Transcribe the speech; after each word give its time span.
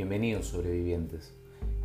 Bienvenidos 0.00 0.46
sobrevivientes. 0.46 1.34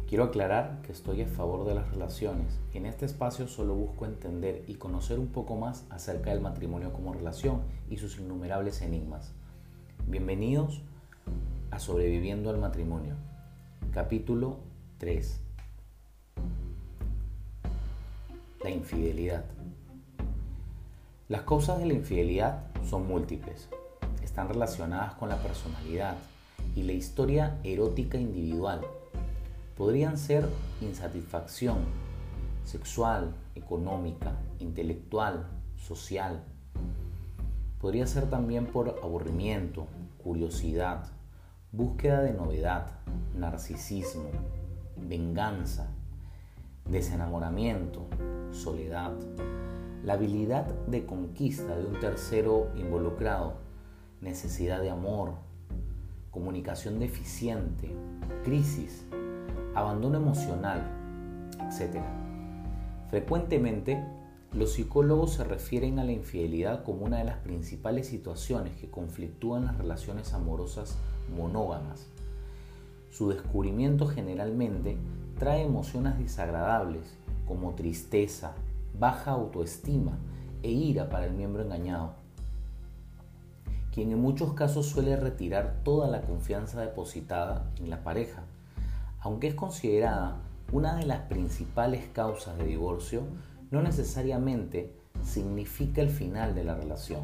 Quiero 0.08 0.24
aclarar 0.24 0.82
que 0.84 0.94
estoy 0.94 1.22
a 1.22 1.28
favor 1.28 1.68
de 1.68 1.76
las 1.76 1.92
relaciones 1.92 2.58
y 2.74 2.78
en 2.78 2.86
este 2.86 3.06
espacio 3.06 3.46
solo 3.50 3.76
busco 3.76 4.06
entender 4.06 4.64
y 4.68 4.76
conocer 4.76 5.20
un 5.20 5.28
poco 5.28 5.58
más 5.58 5.84
acerca 5.90 6.30
del 6.30 6.40
matrimonio 6.40 6.94
como 6.94 7.12
relación 7.12 7.64
y 7.90 7.98
sus 7.98 8.18
innumerables 8.18 8.82
enigmas. 8.82 9.34
Bienvenidos 10.08 10.82
a 11.72 11.80
Sobreviviendo 11.80 12.50
al 12.50 12.58
Matrimonio, 12.58 13.16
capítulo 13.92 14.60
3. 15.00 15.42
La 18.64 18.70
infidelidad. 18.70 19.44
Las 21.28 21.42
causas 21.42 21.80
de 21.80 21.88
la 21.88 21.94
infidelidad 21.96 22.64
son 22.90 23.10
múltiples. 23.10 23.68
Están 24.24 24.48
relacionadas 24.48 25.16
con 25.16 25.28
la 25.28 25.36
personalidad, 25.36 26.16
y 26.76 26.84
la 26.84 26.92
historia 26.94 27.58
erótica 27.64 28.18
individual. 28.18 28.82
Podrían 29.78 30.18
ser 30.18 30.48
insatisfacción 30.82 31.78
sexual, 32.64 33.34
económica, 33.56 34.34
intelectual, 34.60 35.48
social. 35.78 36.44
Podría 37.80 38.08
ser 38.08 38.30
también 38.30 38.66
por 38.66 39.00
aburrimiento, 39.04 39.88
curiosidad, 40.24 41.06
búsqueda 41.72 42.22
de 42.22 42.34
novedad, 42.34 42.88
narcisismo, 43.36 44.30
venganza, 44.98 45.88
desenamoramiento, 46.90 48.06
soledad, 48.52 49.14
la 50.04 50.14
habilidad 50.14 50.66
de 50.88 51.06
conquista 51.06 51.76
de 51.76 51.86
un 51.86 52.00
tercero 52.00 52.72
involucrado, 52.76 53.56
necesidad 54.22 54.82
de 54.82 54.90
amor, 54.90 55.34
comunicación 56.36 57.00
deficiente, 57.00 57.90
crisis, 58.44 59.06
abandono 59.74 60.18
emocional, 60.18 60.82
etc. 61.62 62.02
Frecuentemente, 63.10 64.04
los 64.52 64.74
psicólogos 64.74 65.32
se 65.36 65.46
refieren 65.46 65.98
a 65.98 66.04
la 66.04 66.12
infidelidad 66.12 66.84
como 66.84 67.06
una 67.06 67.20
de 67.20 67.24
las 67.24 67.38
principales 67.38 68.08
situaciones 68.08 68.76
que 68.76 68.90
conflictúan 68.90 69.64
las 69.64 69.78
relaciones 69.78 70.34
amorosas 70.34 70.98
monógamas. 71.34 72.06
Su 73.12 73.30
descubrimiento 73.30 74.06
generalmente 74.06 74.98
trae 75.40 75.64
emociones 75.64 76.18
desagradables 76.18 77.16
como 77.48 77.76
tristeza, 77.76 78.56
baja 79.00 79.32
autoestima 79.32 80.18
e 80.64 80.70
ira 80.70 81.10
para 81.10 81.28
el 81.28 81.34
miembro 81.34 81.64
engañado 81.64 82.25
quien 83.96 84.12
en 84.12 84.20
muchos 84.20 84.52
casos 84.56 84.88
suele 84.88 85.16
retirar 85.16 85.80
toda 85.86 86.10
la 86.10 86.20
confianza 86.20 86.82
depositada 86.82 87.72
en 87.78 87.90
la 87.90 88.04
pareja. 88.04 88.44
Aunque 89.22 89.48
es 89.48 89.56
considerada 89.56 90.42
una 90.74 90.98
de 90.98 91.06
las 91.06 91.22
principales 91.22 92.06
causas 92.12 92.58
de 92.58 92.66
divorcio, 92.66 93.22
no 93.72 93.82
necesariamente 93.82 94.94
significa 95.24 96.02
el 96.02 96.10
final 96.10 96.54
de 96.56 96.66
la 96.66 96.76
relación. 96.76 97.22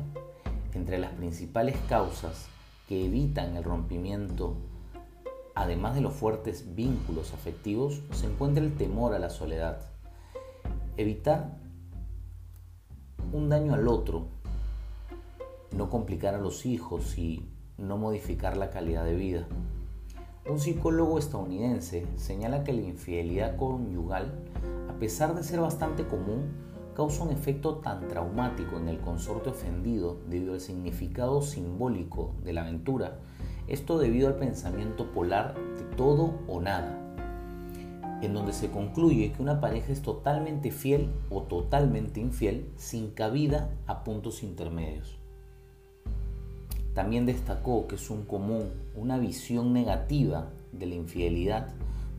Entre 0.73 0.97
las 0.97 1.11
principales 1.11 1.75
causas 1.89 2.47
que 2.87 3.05
evitan 3.05 3.57
el 3.57 3.65
rompimiento, 3.65 4.55
además 5.53 5.95
de 5.95 6.01
los 6.01 6.13
fuertes 6.13 6.73
vínculos 6.73 7.33
afectivos, 7.33 8.01
se 8.13 8.27
encuentra 8.27 8.63
el 8.63 8.77
temor 8.77 9.13
a 9.13 9.19
la 9.19 9.29
soledad. 9.29 9.89
Evitar 10.95 11.57
un 13.33 13.49
daño 13.49 13.73
al 13.73 13.89
otro 13.89 14.40
no 15.75 15.89
complicar 15.89 16.35
a 16.35 16.39
los 16.39 16.65
hijos 16.65 17.17
y 17.17 17.45
no 17.77 17.97
modificar 17.97 18.57
la 18.57 18.69
calidad 18.69 19.05
de 19.05 19.15
vida. 19.15 19.47
Un 20.49 20.59
psicólogo 20.59 21.19
estadounidense 21.19 22.05
señala 22.15 22.63
que 22.63 22.73
la 22.73 22.81
infidelidad 22.81 23.55
conyugal, 23.57 24.33
a 24.89 24.93
pesar 24.99 25.35
de 25.35 25.43
ser 25.43 25.59
bastante 25.59 26.07
común, 26.07 26.49
causa 26.95 27.23
un 27.23 27.31
efecto 27.31 27.75
tan 27.75 28.07
traumático 28.07 28.77
en 28.77 28.87
el 28.87 28.99
consorte 28.99 29.49
ofendido 29.49 30.17
debido 30.27 30.53
al 30.53 30.59
significado 30.59 31.41
simbólico 31.41 32.33
de 32.43 32.53
la 32.53 32.61
aventura, 32.61 33.19
esto 33.67 33.97
debido 33.97 34.27
al 34.27 34.35
pensamiento 34.35 35.11
polar 35.11 35.55
de 35.55 35.95
todo 35.95 36.33
o 36.47 36.59
nada, 36.59 36.97
en 38.21 38.33
donde 38.33 38.53
se 38.53 38.71
concluye 38.71 39.31
que 39.31 39.41
una 39.41 39.61
pareja 39.61 39.93
es 39.93 40.01
totalmente 40.01 40.71
fiel 40.71 41.11
o 41.29 41.43
totalmente 41.43 42.19
infiel 42.19 42.69
sin 42.75 43.11
cabida 43.11 43.69
a 43.87 44.03
puntos 44.03 44.43
intermedios. 44.43 45.20
También 46.93 47.25
destacó 47.25 47.87
que 47.87 47.95
es 47.95 48.09
un 48.09 48.25
común 48.25 48.69
una 48.95 49.17
visión 49.17 49.73
negativa 49.73 50.49
de 50.73 50.85
la 50.85 50.95
infidelidad, 50.95 51.69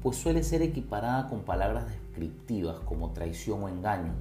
pues 0.03 0.17
suele 0.17 0.43
ser 0.43 0.63
equiparada 0.63 1.29
con 1.29 1.41
palabras 1.41 1.87
descriptivas 1.87 2.79
como 2.81 3.11
traición 3.11 3.63
o 3.63 3.69
engaño, 3.69 4.13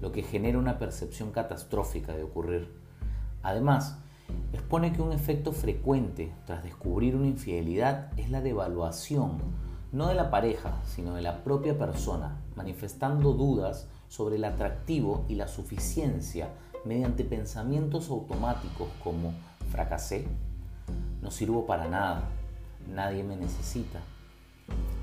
lo 0.00 0.12
que 0.12 0.22
genera 0.22 0.58
una 0.58 0.78
percepción 0.78 1.32
catastrófica 1.32 2.16
de 2.16 2.22
ocurrir. 2.22 2.68
Además, 3.42 3.98
expone 4.52 4.92
que 4.92 5.02
un 5.02 5.12
efecto 5.12 5.52
frecuente 5.52 6.32
tras 6.46 6.62
descubrir 6.62 7.16
una 7.16 7.26
infidelidad 7.26 8.10
es 8.18 8.30
la 8.30 8.40
devaluación, 8.40 9.38
no 9.90 10.06
de 10.06 10.14
la 10.14 10.30
pareja, 10.30 10.80
sino 10.86 11.14
de 11.14 11.22
la 11.22 11.42
propia 11.44 11.76
persona, 11.76 12.40
manifestando 12.56 13.32
dudas 13.32 13.88
sobre 14.08 14.36
el 14.36 14.44
atractivo 14.44 15.24
y 15.28 15.34
la 15.34 15.48
suficiencia 15.48 16.48
mediante 16.84 17.24
pensamientos 17.24 18.10
automáticos 18.10 18.88
como 19.02 19.32
fracasé, 19.72 20.26
no 21.22 21.30
sirvo 21.30 21.64
para 21.64 21.88
nada, 21.88 22.28
nadie 22.94 23.24
me 23.24 23.36
necesita. 23.36 24.00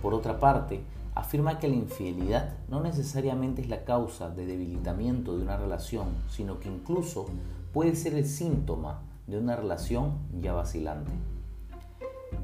Por 0.04 0.14
otra 0.14 0.40
parte, 0.40 0.84
afirma 1.16 1.58
que 1.58 1.68
la 1.68 1.76
infidelidad 1.76 2.54
no 2.70 2.80
necesariamente 2.80 3.64
es 3.64 3.70
la 3.70 3.84
causa 3.84 4.30
de 4.30 4.46
debilitamiento 4.46 5.36
de 5.36 5.44
una 5.44 5.58
relación, 5.58 6.10
sino 6.30 6.60
que 6.60 6.70
incluso 6.70 7.26
puede 7.74 7.96
ser 7.96 8.14
el 8.14 8.26
síntoma 8.26 9.02
de 9.26 9.40
una 9.40 9.56
relación 9.56 10.20
ya 10.40 10.54
vacilante. 10.54 11.12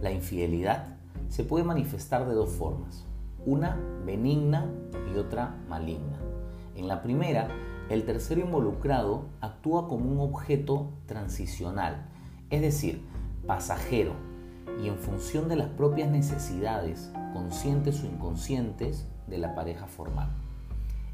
La 0.02 0.12
infidelidad 0.12 0.98
se 1.30 1.44
puede 1.44 1.64
manifestar 1.64 2.28
de 2.28 2.34
dos 2.34 2.50
formas, 2.50 3.06
una 3.46 3.78
benigna 4.04 4.66
y 5.14 5.18
otra 5.20 5.56
maligna. 5.70 6.18
En 6.76 6.88
la 6.88 7.04
primera, 7.04 7.50
el 7.90 8.04
tercero 8.04 8.42
involucrado 8.42 9.26
actúa 9.42 9.88
como 9.88 10.12
un 10.12 10.20
objeto 10.20 10.90
transicional, 11.06 12.10
es 12.50 12.62
decir, 12.62 13.02
pasajero 13.48 14.14
y 14.82 14.88
en 14.88 14.98
función 14.98 15.48
de 15.48 15.56
las 15.56 15.70
propias 15.70 16.10
necesidades, 16.10 17.12
conscientes 17.34 18.04
o 18.04 18.08
inconscientes, 18.08 19.06
de 19.28 19.38
la 19.38 19.56
pareja 19.56 19.88
formal. 19.88 20.30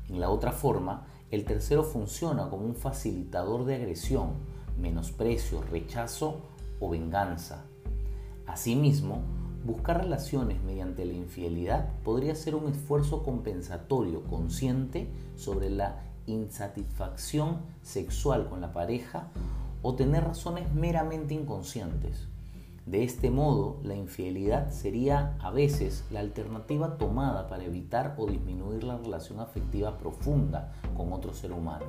En 0.09 0.20
la 0.20 0.30
otra 0.30 0.52
forma, 0.52 1.06
el 1.30 1.46
tercero 1.46 1.84
funciona 1.84 2.50
como 2.50 2.66
un 2.66 2.75
facilitador 2.75 3.64
de 3.66 3.75
agresión, 3.75 4.31
menosprecio, 4.78 5.62
rechazo 5.62 6.41
o 6.80 6.90
venganza. 6.90 7.64
Asimismo, 8.47 9.22
buscar 9.66 10.02
relaciones 10.02 10.62
mediante 10.64 11.06
la 11.06 11.14
infidelidad 11.14 11.90
podría 12.03 12.36
ser 12.36 12.56
un 12.56 12.70
esfuerzo 12.70 13.24
compensatorio 13.24 14.24
consciente 14.24 15.08
sobre 15.38 15.70
la 15.70 16.02
insatisfacción 16.25 17.62
sexual 17.81 18.50
con 18.50 18.59
la 18.59 18.74
pareja 18.74 19.30
o 19.81 19.96
tener 19.96 20.24
razones 20.24 20.74
meramente 20.74 21.34
inconscientes. 21.34 22.28
De 22.86 23.03
este 23.03 23.30
modo, 23.30 23.80
la 23.84 23.96
infidelidad 23.96 24.72
sería 24.72 25.38
a 25.40 25.52
veces 25.52 26.03
la 26.09 26.19
alternativa 26.19 26.97
tomada 26.97 27.47
para 27.47 27.64
evitar 27.64 28.16
o 28.18 28.25
disminuir 28.25 28.84
la 28.84 28.97
relación 28.97 29.40
afectiva 29.40 29.97
profunda 29.97 30.74
con 30.97 31.14
otro 31.14 31.34
ser 31.34 31.52
humano. 31.52 31.86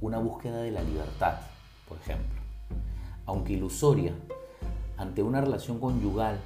Una 0.00 0.18
búsqueda 0.18 0.58
de 0.58 0.70
la 0.70 0.82
libertad, 0.82 1.40
por 1.88 1.98
ejemplo. 1.98 2.40
Aunque 3.26 3.54
ilusoria, 3.54 4.14
ante 4.96 5.22
una 5.22 5.40
relación 5.40 5.78
conyugal 5.78 6.38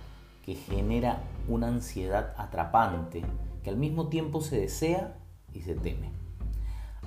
que 0.45 0.55
genera 0.55 1.23
una 1.49 1.69
ansiedad 1.69 2.35
atrapante 2.37 3.23
que 3.63 3.71
al 3.71 3.77
mismo 3.77 4.09
tiempo 4.09 4.41
se 4.41 4.61
desea 4.61 5.17
y 5.53 5.63
se 5.63 5.75
teme. 5.75 6.24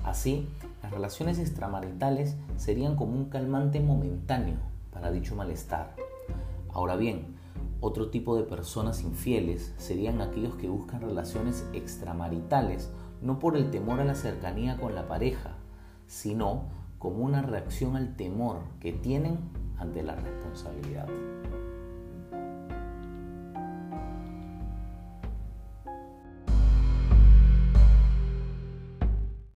Así, 0.08 0.48
las 0.82 0.90
relaciones 0.90 1.38
extramaritales 1.38 2.34
serían 2.56 2.96
como 2.96 3.12
un 3.12 3.26
calmante 3.26 3.78
momentáneo 3.78 4.56
para 4.90 5.10
dicho 5.10 5.36
malestar. 5.36 5.94
Ahora 6.72 6.96
bien, 6.96 7.36
otro 7.82 8.08
tipo 8.08 8.34
de 8.34 8.44
personas 8.44 9.02
infieles 9.02 9.74
serían 9.76 10.22
aquellos 10.22 10.54
que 10.54 10.70
buscan 10.70 11.02
relaciones 11.02 11.66
extramaritales 11.74 12.88
no 13.20 13.38
por 13.38 13.54
el 13.54 13.70
temor 13.70 14.00
a 14.00 14.04
la 14.06 14.14
cercanía 14.14 14.78
con 14.78 14.94
la 14.94 15.06
pareja, 15.08 15.56
sino 16.06 16.62
como 16.98 17.18
una 17.22 17.42
reacción 17.42 17.94
al 17.94 18.16
temor 18.16 18.60
que 18.80 18.92
tienen 18.92 19.38
ante 19.76 20.02
la 20.02 20.14
responsabilidad. 20.14 21.06